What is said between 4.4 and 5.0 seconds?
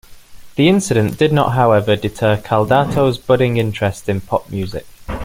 music.